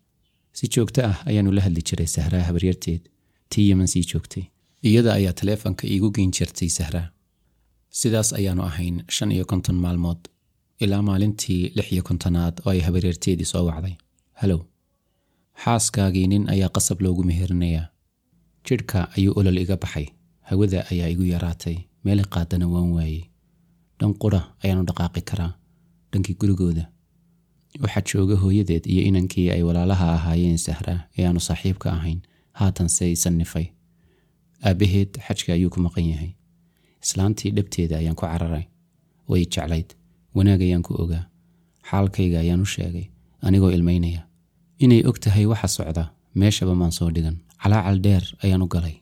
si 0.56 0.64
joogto 0.74 1.00
ah 1.10 1.16
ayaanu 1.30 1.50
la 1.56 1.60
hadli 1.66 1.82
jiray 1.88 2.08
sahraa 2.16 2.44
habaryarteed 2.48 3.02
tii 3.50 3.64
yeman 3.70 3.88
sii 3.92 4.04
joogtay 4.10 4.44
iyada 4.88 5.10
ayaa 5.18 5.32
taleefanka 5.40 5.84
iigu 5.92 6.08
geyn 6.16 6.30
jirtay 6.36 6.68
sahraa 6.78 7.08
sidaas 8.00 8.28
ayaanu 8.38 8.62
ahayn 8.70 8.96
shan 9.16 9.30
iyo 9.36 9.44
konton 9.50 9.76
maalmood 9.84 10.20
ilaa 10.84 11.02
maalintii 11.08 11.62
lix 11.76 11.88
iyo 11.94 12.02
kontonaad 12.08 12.54
oo 12.64 12.70
ay 12.74 12.80
habaryarteedii 12.86 13.48
soo 13.52 13.64
wacday 13.68 13.94
halow 14.40 14.60
xaaskaagii 15.64 16.26
nin 16.32 16.44
ayaa 16.54 16.70
qasab 16.76 16.98
loogu 17.04 17.22
meherinayaa 17.28 17.86
jidhka 18.66 18.98
ayuu 19.16 19.32
olol 19.40 19.58
iga 19.64 19.76
baxay 19.82 20.06
hawada 20.48 20.80
ayaa 20.92 21.08
igu 21.14 21.24
yaraatay 21.34 21.76
meeli 22.04 22.24
qaadana 22.34 22.66
waan 22.74 22.90
waayey 22.96 23.22
dhan 23.98 24.12
qura 24.22 24.40
ayaanu 24.64 24.82
dhaqaaqi 24.88 25.22
karaa 25.30 25.52
dhankii 26.14 26.36
gurigooda. 26.40 26.84
Waxaa 27.82 28.02
jooga 28.10 28.36
hooyadeed 28.42 28.84
iyo 28.92 29.02
inankii 29.10 29.50
ay 29.54 29.62
walaalaha 29.68 30.06
ahaayeen 30.16 30.58
sahraa 30.66 31.00
ee 31.18 31.26
aanu 31.28 31.40
saaxiibka 31.48 31.88
ahayn 31.96 32.20
haatanse 32.58 33.10
isanifay 33.12 33.66
aabbaheed 34.68 35.10
xajka 35.26 35.52
ayuu 35.56 35.70
ku 35.74 35.80
maqan 35.86 36.06
yahay. 36.12 36.30
Islaantii 37.04 37.50
dhabteeda 37.56 37.96
ayaan 38.00 38.16
ku 38.16 38.24
cararay. 38.26 38.64
Way 39.28 39.44
jeclayd. 39.54 39.88
Wanaag 40.36 40.60
ayaan 40.66 40.82
ku 40.86 40.92
ogaa. 41.02 41.24
Xaalkayga 41.90 42.38
ayaan 42.44 42.62
u 42.66 42.68
sheegay 42.74 43.06
anigoo 43.42 43.70
ilmaynaya. 43.76 44.22
Inay 44.84 45.02
og 45.08 45.18
tahay 45.20 45.46
waxa 45.52 45.68
socda 45.76 46.04
meeshaba 46.34 46.74
maan 46.74 46.92
soo 46.92 47.10
dhigan. 47.10 47.36
Calaacal 47.62 47.98
dheer 48.04 48.24
ayaan 48.44 48.62
u 48.62 48.68
galay. 48.74 48.96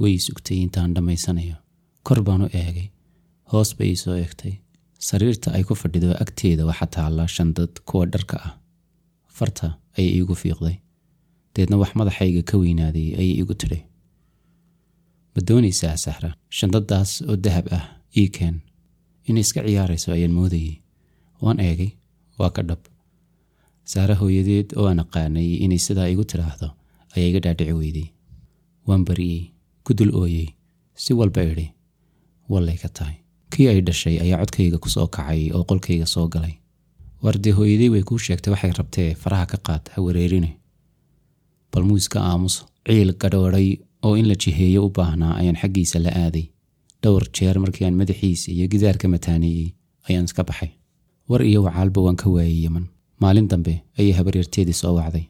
Way 0.00 0.18
sugtay 0.18 0.58
intaan 0.64 0.94
dhammaysanayo. 0.94 1.56
Kor 2.06 2.22
baan 2.26 2.42
u 2.46 2.48
eegay. 2.52 2.88
Hoos 3.52 3.74
bay 3.78 3.88
ii 3.90 3.96
soo 4.04 4.14
eegtay 4.16 4.54
sariirta 5.08 5.48
ay 5.56 5.62
ku 5.68 5.74
fadhido 5.82 6.10
agteeda 6.24 6.62
waxaa 6.70 6.90
taalla 6.96 7.24
shandad 7.36 7.72
kuwa 7.88 8.04
dharka 8.12 8.36
ah. 8.48 8.52
Farta 9.36 9.68
ayay 9.98 10.10
iigu 10.18 10.34
fiiqday 10.42 10.76
deedna 11.54 11.76
wax 11.82 11.90
madaxayga 12.00 12.42
ka 12.50 12.54
weynaaday 12.62 13.08
ayay 13.20 13.34
igu 13.42 13.54
tidhi 13.62 13.80
ma 15.34 15.40
doonaysaa 15.48 15.96
sahra? 16.04 16.30
Shandadaas 16.58 17.10
oo 17.30 17.36
dahab 17.44 17.66
ah 17.78 17.84
ii 18.20 18.28
keen. 18.36 18.56
Inay 19.28 19.40
iska 19.46 19.60
ciyaarayso 19.66 20.08
ayaan 20.16 20.34
moodayey 20.38 20.74
waan 21.42 21.58
eegay 21.68 21.90
waa 22.38 22.50
ka 22.56 22.62
dhab. 22.68 22.82
Sahra 23.92 24.14
hooyadeed 24.20 24.68
oo 24.78 24.86
aan 24.90 25.00
aqaanay 25.04 25.48
inay 25.64 25.80
sidaa 25.86 26.08
igu 26.12 26.24
tidhaahdo 26.30 26.68
ayaa 27.16 27.28
iga 27.30 27.40
dhaadhici 27.44 27.74
weyday. 27.80 28.08
Waan 28.86 29.02
bariyey 29.08 29.42
ku 29.84 29.90
dul 29.98 30.12
ooyey 30.22 30.46
si 31.02 31.10
walba 31.18 31.42
idhi 31.52 31.66
wallay 32.52 32.76
ka 32.82 32.88
tahay 32.96 33.16
kii 33.52 33.68
ay 33.72 33.80
dhashay 33.86 34.16
ayaa 34.24 34.38
codkayga 34.42 34.78
ku 34.82 34.88
soo 34.94 35.06
kacay 35.16 35.50
oo 35.56 35.64
qolkayga 35.70 36.06
soo 36.14 36.26
galay. 36.34 36.54
Wardee 37.22 37.52
hooyadey 37.58 37.88
way 37.94 38.02
kuu 38.02 38.18
sheegtay 38.18 38.50
waxay 38.54 38.72
rabtee 38.78 39.14
faraha 39.22 39.46
ka 39.52 39.58
qaad 39.66 39.84
ha 39.94 40.02
wareerine. 40.06 40.50
Bal 41.72 41.84
muuska 41.88 42.18
aamuso 42.20 42.64
ciil 42.86 43.12
gadhoodhay 43.20 43.68
oo 44.02 44.14
in 44.20 44.28
la 44.28 44.34
jiheeyo 44.34 44.86
u 44.86 44.90
baahnaa 44.96 45.36
ayaan 45.40 45.56
xaggiisa 45.62 45.98
la 46.04 46.10
aaday. 46.24 46.46
Dhowr 47.02 47.24
jeer 47.36 47.58
markii 47.58 47.84
aan 47.86 47.94
madaxiisa 48.00 48.50
iyo 48.52 48.66
gidaarka 48.72 49.08
mataaneeyey 49.08 49.68
ayaan 50.08 50.24
iska 50.24 50.44
baxay. 50.44 50.70
War 51.28 51.42
iyo 51.42 51.62
wacaalba 51.66 52.00
waan 52.06 52.16
ka 52.16 52.30
waayey 52.30 52.62
yeman 52.64 52.86
maalin 53.20 53.48
dambe 53.48 53.74
ayay 53.98 54.12
habaryarteedii 54.18 54.72
soo 54.82 54.94
wacday. 54.98 55.24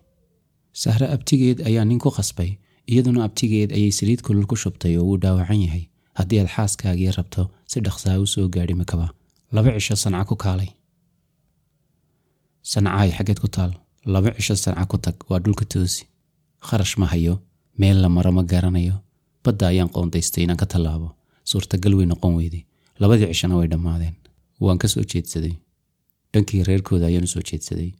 Sahre 0.72 1.06
abtigeed 1.14 1.60
ayaa 1.68 1.84
nin 1.84 1.98
ku 1.98 2.10
qasbay 2.10 2.56
iyaduna 2.88 3.24
abtigeed 3.24 3.72
ayay 3.76 3.90
saliid 3.92 4.22
kulul 4.24 4.46
ku 4.46 4.56
shubtay 4.56 4.96
oo 4.96 5.04
wuu 5.08 5.18
dhaawacan 5.22 5.60
yahay 5.66 5.84
haddii 6.18 6.38
aad 6.42 6.50
xaaskaagii 6.56 7.10
rabto 7.18 7.42
si 7.70 7.78
dhaqsaa 7.86 8.16
u 8.24 8.26
soo 8.34 8.46
gaadhi 8.54 8.74
makaba 8.82 9.06
laba 9.54 9.70
cisho 9.76 9.96
sanca 10.02 10.24
ku 10.30 10.34
kaalay. 10.44 10.70
Sancaay 12.70 13.10
xaggeed 13.16 13.40
ku 13.42 13.48
taal. 13.56 13.72
Laba 14.12 14.30
cisho 14.36 14.54
sanca 14.56 14.84
ku 14.90 14.96
tag 15.04 15.16
waa 15.28 15.40
dhulka 15.44 15.64
toosi. 15.72 16.04
Kharash 16.66 16.94
ma 17.00 17.06
hayo 17.12 17.34
meel 17.80 17.98
la 18.02 18.08
maro 18.08 18.30
ma 18.32 18.42
garanayo. 18.52 18.96
Badda 19.44 19.66
ayaan 19.72 19.90
qoondaystay 19.94 20.44
inaan 20.44 20.60
ka 20.62 20.66
tallaabo. 20.72 21.08
Suurtagal 21.50 21.94
way 21.98 22.06
noqon 22.06 22.34
weyday 22.38 22.62
labadii 23.00 23.28
cishona 23.32 23.56
way 23.58 23.68
dhammaadeen. 23.72 24.14
Waan 24.64 24.78
ka 24.82 24.86
soo 24.92 25.02
jeedsaday. 25.12 25.54
Dhankii 26.32 26.62
reerkooda 26.68 27.06
ayaan 27.10 27.26
u 27.28 27.30
soo 27.34 27.42
jeedsaday. 27.48 27.90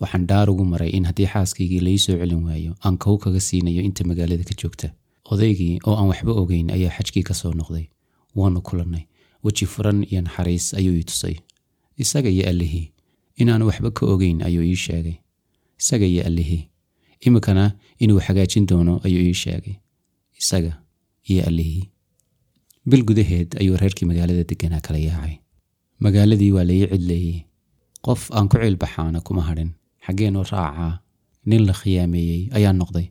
Waxaan 0.00 0.26
dhaar 0.30 0.48
ugu 0.52 0.64
maray 0.72 0.90
in 0.96 1.04
haddii 1.08 1.28
xaaskaygii 1.32 1.80
lai 1.86 1.98
soo 2.04 2.16
celin 2.20 2.42
waayo 2.46 2.72
aan 2.84 2.96
kow 3.02 3.16
kaga 3.22 3.40
siinayo 3.48 3.80
inta 3.88 4.04
magaalada 4.04 4.44
ka 4.48 4.54
joogta 4.60 4.88
odaygii 5.30 5.78
oo 5.86 5.94
aan 5.96 6.08
waxba 6.12 6.32
ogeyn 6.32 6.70
ayaa 6.70 6.90
xajkii 6.96 7.22
ka 7.22 7.34
soo 7.34 7.52
noqday. 7.54 7.86
Waanu 8.34 8.60
kulannay 8.62 9.04
weji 9.44 9.66
furan 9.66 10.04
iyo 10.10 10.20
naxariis 10.22 10.74
ayuu 10.74 10.94
ii 10.96 11.04
tusay. 11.04 11.36
Isaga 12.02 12.28
iyo 12.30 12.48
allihii 12.48 12.92
inaanu 13.36 13.66
waxba 13.66 13.90
ka 13.90 14.06
ogeyn 14.06 14.42
ayuu 14.42 14.62
ii 14.64 14.76
sheegay. 14.76 15.16
Isaga 15.80 16.06
iyo 16.06 16.22
allihii 16.26 16.68
iminkana 17.20 17.76
inuu 17.98 18.18
hagaajin 18.26 18.66
doono 18.66 19.00
ayuu 19.04 19.22
ii 19.30 19.34
sheegay. 19.34 19.74
Isaga 20.40 20.82
iyo 21.30 21.44
allihii 21.46 21.88
bil 22.86 23.02
gudaheed 23.04 23.56
ayuu 23.60 23.76
reerkii 23.76 24.06
magaalada 24.06 24.44
deganaa 24.44 24.80
kala 24.80 24.98
yaacay 24.98 25.36
magaaladii 26.00 26.50
waa 26.52 26.64
laii 26.64 26.86
cidleeyey. 26.90 27.44
Qof 28.02 28.30
aan 28.34 28.48
ku 28.48 28.56
ciilbaxaana 28.58 29.20
kuma 29.20 29.42
hadhin. 29.42 29.70
Xaggeenu 30.06 30.42
raacaa 30.42 30.98
nin 31.46 31.62
la 31.66 31.72
khiyaameeyey 31.72 32.48
ayaa 32.56 32.72
noqday 32.72 33.06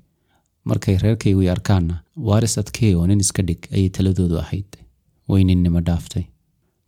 markay 0.69 0.95
reerkaygu 1.03 1.43
arkaanna 1.55 1.95
waaris 2.27 2.55
adkee 2.61 2.91
oo 2.95 3.05
nin 3.07 3.19
iska 3.25 3.41
dhig? 3.47 3.61
ayay 3.75 3.89
taladoodu 3.89 4.37
ahayd. 4.43 4.69
Way 5.29 5.43
ninnimo 5.49 5.79
dhaaftay. 5.87 6.25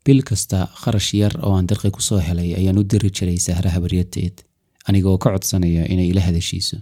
Bil 0.05 0.21
kasta 0.29 0.57
kharash 0.81 1.13
yar 1.21 1.33
oo 1.45 1.53
aan 1.57 1.67
dirqi 1.69 1.89
ku 1.95 2.01
soo 2.01 2.19
helay 2.27 2.49
ayaan 2.59 2.77
u 2.81 2.83
diri 2.91 3.09
jiray 3.17 3.39
sahra 3.47 3.69
habaryarteed 3.75 4.35
anigaoo 4.87 5.17
ka 5.23 5.29
codsanaya 5.33 5.83
inay 5.93 6.07
ila 6.11 6.21
hadashiiso. 6.27 6.77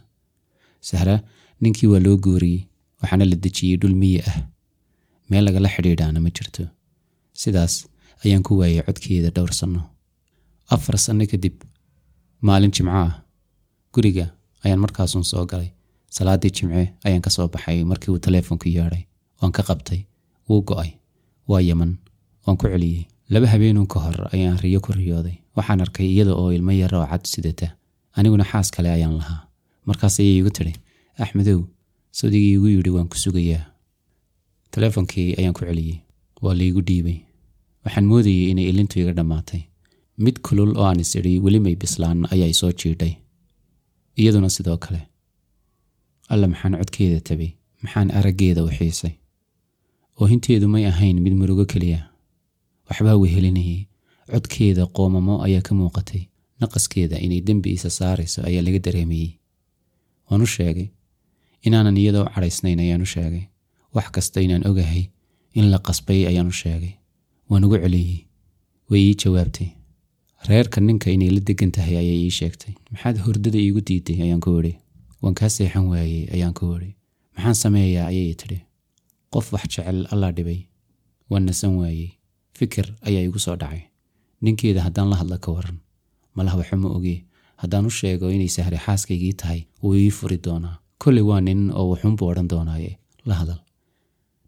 Sahra 0.90 1.16
ninkii 1.62 1.88
waa 1.92 2.00
loo 2.06 2.18
gooriyey 2.26 2.62
waxaana 3.02 3.26
la 3.32 3.36
dejiyey 3.44 3.78
dhul 3.82 3.96
miyi 4.02 4.20
ah. 4.30 4.38
Meel 5.30 5.44
lagala 5.48 5.70
xidhiidhaana 5.76 6.20
ma 6.26 6.30
jirto. 6.38 6.64
Sidaas 7.42 7.74
ayaan 8.26 8.44
ku 8.48 8.58
waayay 8.60 8.84
codkeeda 8.88 9.30
dhowr 9.36 9.54
sanno 9.60 9.82
afar 10.76 10.98
sanno 11.06 11.26
kadib 11.32 11.56
maalin 12.48 12.72
jimco 12.76 12.92
ah. 13.06 13.14
Guriga 13.94 14.26
ayaan 14.66 14.80
markaasun 14.84 15.24
soo 15.32 15.46
galay 15.52 15.70
salaaddii 16.16 16.52
jimce 16.58 16.84
ayaan 17.06 17.22
ka 17.26 17.30
soo 17.36 17.48
baxay 17.54 17.84
markii 17.92 18.12
uu 18.14 18.20
taleefonku 18.26 18.68
yeedhay 18.76 19.04
waan 19.42 19.52
ka 19.58 19.62
qabtay 19.70 20.00
wuu 20.50 20.62
go'ay 20.70 20.92
waa 21.50 21.62
yaman 21.70 21.92
waan 22.46 22.58
ku 22.60 22.66
celiyey 22.74 23.06
laba 23.34 23.48
habeenun 23.54 23.88
ka 23.94 24.00
hor 24.06 24.18
ayaan 24.36 24.58
riyo 24.64 24.80
ku 24.86 24.92
riyooday 24.98 25.38
waxaan 25.58 25.82
arkay 25.86 26.08
iyada 26.14 26.34
oo 26.42 26.50
ilmo 26.58 26.72
yar 26.82 26.94
oo 26.96 27.06
cad 27.12 27.24
sidata 27.34 27.68
aniguna 28.18 28.44
xaas 28.52 28.68
kale 28.76 28.90
ayaan 28.98 29.16
lahaa. 29.20 29.42
Markaas 29.88 30.20
ayay 30.20 30.38
igu 30.40 30.50
tidhi 30.58 30.74
axmedow 31.24 31.60
sawdigii 32.18 32.54
igu 32.58 32.68
yidhi 32.76 32.92
waan 32.96 33.08
ku 33.12 33.18
sugayaa. 33.24 33.66
Teleefonkii 34.74 35.36
ayaan 35.40 35.54
ku 35.58 35.62
celiyey 35.66 35.98
waa 36.44 36.54
laigu 36.60 36.82
dhiibay. 36.88 37.18
Waxaan 37.86 38.06
moodayey 38.12 38.52
inay 38.52 38.68
ilintu 38.72 39.00
iga 39.02 39.14
dhammaatay. 39.18 39.62
Mid 40.24 40.36
kulul 40.46 40.72
oo 40.78 40.86
aan 40.90 41.00
is 41.04 41.16
idhi 41.20 41.40
weli 41.44 41.60
may 41.66 41.76
bislaan 41.82 42.28
ayaa 42.34 42.50
isoo 42.54 42.72
jiidhay. 42.80 43.14
Iyaduna 44.20 44.50
sidoo 44.56 44.78
kale 44.84 45.02
alla 46.34 46.48
maxaan 46.52 46.76
codkeeda 46.80 47.20
tabay 47.28 47.52
maxaan 47.84 48.10
araggeeda 48.18 48.62
u 48.64 48.70
xiisay? 48.78 49.14
Oohinteedu 50.22 50.68
may 50.74 50.86
ahayn 50.92 51.18
mid 51.26 51.34
murugo 51.40 51.66
keliya. 51.72 52.00
Waxbaa 52.90 53.18
wehelinayay 53.22 53.80
codkeeda 54.32 54.84
qoomamo 54.96 55.36
ayaa 55.46 55.62
ka 55.68 55.74
muuqatay. 55.80 56.22
Naqaskeeda 56.62 57.18
inay 57.26 57.42
dembi 57.48 57.70
isa 57.78 57.90
saarayso 57.90 58.40
ayaa 58.50 58.62
laga 58.68 58.80
dareemayey 58.86 59.32
waan 60.30 60.42
u 60.46 60.48
sheegay 60.56 60.88
inaanan 61.66 61.98
iyada 62.02 62.20
u 62.24 62.28
cadhaysnayn 62.34 62.80
ayaan 62.86 63.02
u 63.06 63.10
sheegay. 63.14 63.44
Wax 63.96 64.08
kasta 64.16 64.40
inaan 64.46 64.68
ogahay 64.70 65.04
in 65.54 65.66
la 65.72 65.78
qasbay 65.88 66.22
ayaan 66.32 66.48
u 66.54 66.56
sheegay. 66.62 66.94
Waan 67.50 67.64
ugu 67.66 67.78
celiyey 67.84 68.20
way 68.90 69.02
ii 69.10 69.16
jawaabtay. 69.24 69.68
Reerka 70.50 70.82
ninka 70.82 71.10
inay 71.12 71.30
la 71.36 71.42
degan 71.48 71.72
tahay 71.76 71.96
ayay 72.02 72.20
ii 72.28 72.30
sheegtay. 72.40 72.74
Maxaad 72.92 73.18
hordada 73.26 73.58
iigu 73.60 73.82
diiday 73.88 74.22
ayaan 74.26 74.40
ku 74.46 74.60
idhi 74.60 74.74
waan 75.22 75.36
kaa 75.40 75.50
seexan 75.50 75.86
waayey 75.92 76.28
ayaan 76.36 76.54
ku 76.58 76.66
idhi 76.78 76.92
maxaan 77.36 77.56
sameeyaa 77.64 78.08
ayay 78.12 78.34
tidhi. 78.42 78.60
Qof 79.34 79.54
wax 79.54 79.64
jecel 79.74 80.00
allaa 80.14 80.32
dhibay. 80.38 80.60
Waan 81.30 81.46
nasan 81.48 81.74
waayey. 81.80 82.10
Fikir 82.58 82.86
ayaa 83.08 83.24
igu 83.28 83.40
soo 83.40 83.56
dhacay. 83.56 83.82
Ninkeeda 84.44 84.82
haddaan 84.86 85.10
la 85.12 85.16
hadla 85.22 85.38
ka 85.38 85.52
waran. 85.56 85.78
Malaha 86.36 86.58
waxa 86.62 86.76
ma 86.78 86.90
ogee 86.98 87.24
haddaan 87.62 87.86
u 87.86 87.92
sheego 88.00 88.28
inay 88.36 88.50
sahre 88.56 88.78
xaaskaygii 88.86 89.34
tahay 89.42 89.62
wuu 89.84 89.96
ii 89.96 90.12
furi 90.18 90.38
doonaa. 90.46 90.76
Kolley 91.02 91.24
waa 91.30 91.42
nin 91.42 91.72
oo 91.72 91.86
wuxuunbuu 91.92 92.28
odhan 92.32 92.48
doonaaye. 92.52 92.92
La 93.26 93.36
hadal. 93.40 93.60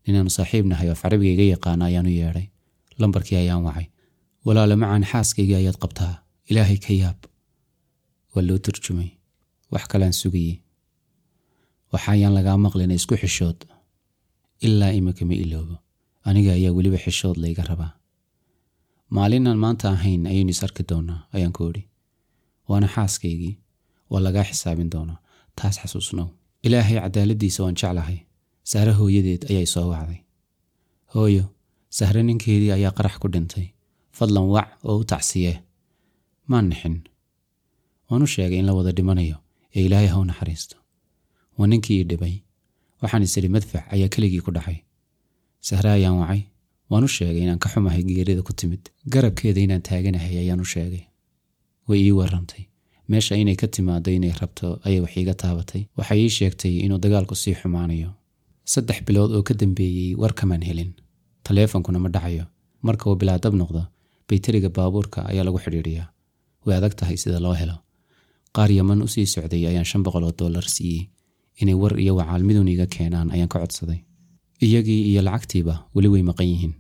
Ninaanu 0.08 0.30
saaxiib 0.38 0.66
nahay 0.72 0.90
oo 0.92 0.96
carabiga 1.02 1.32
iga 1.34 1.46
yaqaana 1.56 1.86
ayaan 1.90 2.08
u 2.12 2.14
yeedhay. 2.20 2.48
Lambarkii 3.00 3.38
ayaan 3.44 3.64
wacay. 3.68 3.88
Walaale 4.46 4.76
macaan 4.76 5.04
xaaskaygii 5.12 5.56
ayaad 5.62 5.78
qabtaa? 5.84 6.14
Ilaahay 6.50 6.78
ka 6.86 6.94
yaab. 6.94 7.20
Waa 8.36 8.44
loo 8.48 8.58
turjumay 8.66 9.10
wax 9.74 9.84
kalean 9.92 10.14
sugayey 10.22 10.56
waxaayaan 11.94 12.34
lagaa 12.38 12.58
maqlina 12.66 12.94
isku 13.00 13.16
xishood. 13.22 13.60
Ilaa 14.66 14.92
imika 15.00 15.24
ma 15.30 15.34
iloobo. 15.44 15.76
Aniga 16.28 16.52
ayaa 16.58 16.72
weliba 16.78 16.98
xishood 17.06 17.38
layga 17.44 17.64
rabaa. 17.70 17.92
Maalinaan 19.16 19.58
maanta 19.64 19.86
ahayn 19.96 20.24
ayaynu 20.32 20.50
is 20.56 20.62
arki 20.66 20.84
doonaa 20.90 21.20
ayaan 21.36 21.54
ku 21.58 21.64
idhi 21.70 21.84
waana 22.70 22.88
xaaskaygii. 22.96 23.54
Waa 24.12 24.22
lagaa 24.26 24.44
xisaabin 24.50 24.90
doonaa. 24.94 25.20
Taas 25.58 25.76
xasuusnow. 25.82 26.28
Ilaahay 26.66 26.98
cadaaladdiisa 27.04 27.60
waan 27.64 27.76
jeclahay. 27.82 28.18
Sahre 28.72 28.92
hooyadeed 29.00 29.42
ayaa 29.52 29.64
isoo 29.68 29.86
wacday. 29.94 30.20
Hooyo 31.14 31.46
sahre 31.98 32.22
ninkeedii 32.24 32.72
ayaa 32.78 32.92
qarax 32.98 33.16
ku 33.22 33.28
dhintay. 33.34 33.66
Fadlan 34.18 34.48
wac 34.56 34.70
oo 34.88 34.98
u 34.98 35.04
tacsiyee 35.12 35.56
maan 36.50 36.66
nixin. 36.70 36.96
Waan 38.10 38.24
u 38.24 38.28
sheegay 38.34 38.60
in 38.60 38.66
la 38.66 38.74
wada 38.78 38.92
dhimanayo 38.98 39.38
ee 39.76 39.84
ilaahay 39.88 40.08
ha 40.14 40.18
u 40.20 40.26
naxariisto. 40.30 40.76
Waa 41.58 41.68
ninkii 41.72 41.98
ii 42.02 42.08
dhibay 42.10 42.36
waxaan 43.02 43.24
is 43.28 43.38
idhi 43.38 43.50
madfac 43.56 43.84
ayaa 43.94 44.10
keligii 44.14 44.42
ku 44.46 44.52
dhacay. 44.52 44.78
Sahre 45.68 45.90
ayaan 45.98 46.18
wacay 46.22 46.42
waan 46.90 47.04
u 47.04 47.08
sheegay 47.16 47.44
inaan 47.46 47.60
ka 47.64 47.70
xumahay 47.74 48.04
geerida 48.04 48.42
ku 48.48 48.54
timid. 48.54 48.84
Garabkeeda 49.14 49.60
inaan 49.66 49.82
taaganahay 49.88 50.36
ayaan 50.44 50.62
u 50.66 50.66
sheegay. 50.74 51.04
Way 51.88 52.00
ii 52.08 52.12
warantay. 52.20 52.64
Meesha 53.10 53.36
inay 53.36 53.56
ka 53.62 53.68
timaado 53.68 54.12
inay 54.12 54.32
rabto 54.42 54.80
ayay 54.86 55.00
wax 55.04 55.14
iiga 55.18 55.34
taabatay. 55.44 55.82
Waxay 55.98 56.20
ii 56.26 56.30
sheegtay 56.38 56.74
inuu 56.86 56.98
dagaalku 57.04 57.36
sii 57.36 57.56
xumaanayo. 57.62 58.10
Saddex 58.66 59.00
bilood 59.08 59.32
oo 59.36 59.44
ka 59.48 59.54
dambeeyey 59.54 60.16
war 60.22 60.34
kamaan 60.34 60.64
helin. 60.70 60.92
Taleefonkuna 61.44 62.00
ma 62.00 62.10
dhacayo. 62.10 62.46
Marka 62.86 63.10
uu 63.10 63.16
bilaadab 63.16 63.54
noqdo 63.62 63.82
bayteriga 64.30 64.70
baabuurka 64.70 65.20
ayaa 65.32 65.44
lagu 65.48 65.60
xidhiidhiyaa. 65.64 66.08
Way 66.66 66.76
adag 66.78 66.94
tahay 67.00 67.18
sida 67.18 67.40
loo 67.40 67.54
helo 67.62 67.76
qaar 68.56 68.70
yaman 68.72 69.02
u 69.06 69.08
sii 69.14 69.26
socday 69.34 69.64
ayaan 69.70 69.86
shan 69.92 70.04
boqol 70.06 70.24
oo 70.28 70.34
dollar 70.40 70.66
siiyey 70.76 71.10
inay 71.62 71.74
war 71.82 71.94
iyo 72.04 72.14
wacaalmidun 72.20 72.68
iga 72.74 72.86
keenaan 72.96 73.32
ayaan 73.36 73.50
ka 73.54 73.60
codsaday. 73.60 74.00
Iyagii 74.66 75.02
iyo 75.12 75.22
lacagtiiba 75.28 75.76
weli 75.96 76.08
way 76.14 76.24
maqan 76.30 76.48
yihiin. 76.52 76.74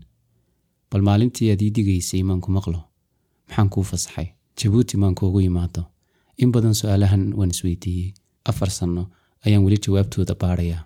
Bal 0.91 1.01
maalintii 1.07 1.51
aad 1.51 1.61
ii 1.61 1.71
digaysay 1.75 2.23
maan 2.23 2.41
ku 2.41 2.49
maqlo 2.57 2.79
maxaan 3.47 3.69
kuu 3.73 3.83
fasaxay. 3.83 4.27
Jabuuti 4.59 4.97
maan 4.97 5.15
kuugu 5.15 5.39
yimaado 5.41 5.83
in 6.37 6.51
badan 6.51 6.73
su'aalahan 6.79 7.23
waan 7.37 7.49
isweydiiyey. 7.53 8.13
Afar 8.49 8.69
sanno 8.69 9.03
ayaan 9.45 9.63
weli 9.65 9.77
jawaabtooda 9.85 10.33
baadhayaa 10.41 10.83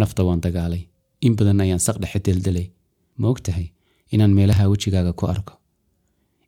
nafta 0.00 0.24
waan 0.26 0.40
dagaalay. 0.44 0.82
In 1.26 1.34
badan 1.36 1.60
ayaan 1.60 1.80
saqdhexe 1.86 2.18
deldelay. 2.26 2.66
Ma 3.18 3.28
og 3.28 3.40
tahay 3.42 3.66
inaan 4.12 4.32
meelaha 4.38 4.68
wejigaaga 4.72 5.12
ku 5.12 5.26
arko? 5.26 5.54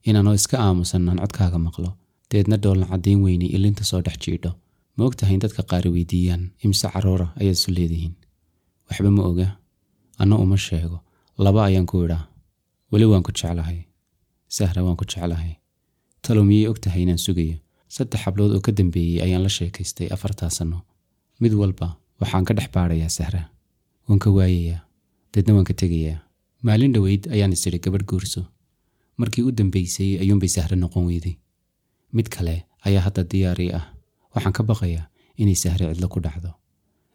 Inaanoo 0.07 0.35
iska 0.35 0.57
aamusan 0.59 1.09
aan 1.09 1.19
codkaaga 1.23 1.59
maqlo 1.59 1.91
deedna 2.31 2.57
dhoolna 2.63 2.87
caddayn 2.91 3.21
weyni 3.25 3.47
ilinta 3.57 3.85
soo 3.85 4.01
dhex 4.07 4.17
jiidho. 4.25 4.51
Ma 4.97 5.05
og 5.07 5.15
tahay 5.17 5.35
in 5.35 5.41
dadka 5.45 5.63
qaari 5.71 5.91
weydiiyaan 5.95 6.43
imse 6.65 6.87
caruura 6.95 7.27
ayaad 7.41 7.57
isu 7.59 7.71
leedihiin? 7.77 8.15
Waxba 8.89 9.11
ma 9.17 9.23
oga. 9.31 9.49
Anna 10.19 10.37
uma 10.45 10.57
sheego. 10.57 10.99
Laba 11.39 11.65
ayaan 11.69 11.87
ku 11.91 12.05
idhaa. 12.05 12.29
Weli 12.93 13.07
waan 13.11 13.23
ku 13.27 13.33
jeclahay. 13.33 13.79
Sahra 14.57 14.83
waan 14.87 14.97
ku 15.01 15.05
jeclahay. 15.05 15.53
Talow 16.23 16.45
miyay 16.45 16.69
og 16.71 16.79
tahay 16.85 17.03
inaan 17.03 17.19
sugayo? 17.27 17.57
Saddex 17.89 18.21
hablood 18.25 18.53
oo 18.55 18.61
ka 18.61 18.73
dambeeyey 18.73 19.23
ayaan 19.25 19.43
la 19.43 19.49
sheekaystay 19.57 20.09
afartaa 20.15 20.51
sanno 20.51 20.79
mid 21.41 21.53
walba 21.61 21.97
waxaan 22.21 22.45
ka 22.45 22.53
dhex 22.55 22.69
baadhayaa 22.75 23.09
sahra. 23.19 23.43
Waan 24.07 24.19
ka 24.23 24.31
waayayaa. 24.37 24.81
Deedna 25.33 25.55
waan 25.57 25.65
ka 25.71 25.75
tegayaa. 25.75 26.21
Maalin 26.63 26.93
dhoweyd 26.95 27.33
ayaan 27.35 27.53
is 27.57 27.65
gabadh 27.85 28.05
guurso 28.11 28.43
markii 29.17 29.43
u 29.49 29.51
dambaysay 29.53 30.21
ayuunbay 30.23 30.49
sahre 30.49 30.77
noqon 30.77 31.05
weyday 31.09 31.37
mid 32.17 32.29
kale 32.35 32.57
ayaa 32.87 33.03
hadda 33.07 33.23
diyaarii 33.33 33.73
ah. 33.81 33.85
Waxaan 34.35 34.55
ka 34.59 34.63
baqayaa 34.71 35.07
inay 35.43 35.55
sahre 35.63 35.85
cidlo 35.91 36.09
ku 36.15 36.21
dhacdo. 36.27 36.51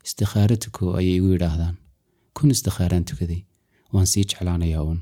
Istikhaaro 0.08 0.56
tuko 0.64 0.84
ayay 1.00 1.16
igu 1.20 1.30
yidhaahdaan. 1.36 1.76
Kun 2.36 2.52
istikhaaraan 2.56 3.06
tukaday 3.10 3.42
waan 3.94 4.08
sii 4.12 4.26
jeclaanayaa 4.30 4.84
uun 4.88 5.00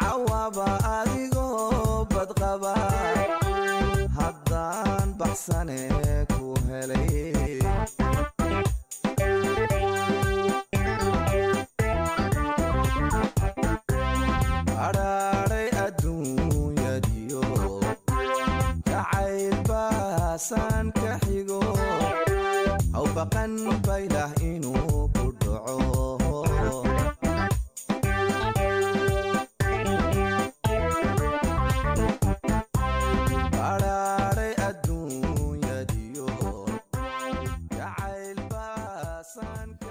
cawaba 0.00 0.68
adigoo 0.96 2.06
badqaba. 2.12 2.74
Haddaan 4.16 5.08
baxsane 5.18 5.80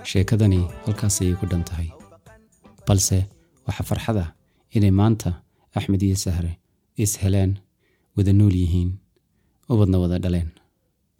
sheekadani 0.10 0.60
halkaas 0.86 1.22
ayay 1.22 1.36
ku 1.40 1.46
dhan 1.52 1.64
tahay. 1.70 1.90
Balse 2.88 3.18
waxaa 3.68 3.88
farxad 3.90 4.18
ah 4.24 4.30
inay 4.76 4.92
maanta 5.00 5.30
axmed 5.78 6.02
iyo 6.04 6.16
sahre 6.24 6.52
is 7.04 7.14
heleen 7.22 7.52
wada 8.16 8.34
nool 8.34 8.56
yihiin 8.62 8.92
ubadna 9.72 9.98
wada 10.04 10.18
dhaleen. 10.24 10.50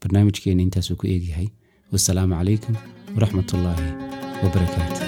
Barnaamijkeenna 0.02 0.64
intaasuu 0.66 0.96
ku 1.00 1.06
eegyahay 1.14 1.48
wasalaamu 1.92 2.34
calaykum 2.40 2.76
waraxmatullaahi 3.16 3.88
wabarakaatu 4.44 5.02